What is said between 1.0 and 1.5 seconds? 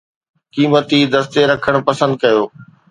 دستي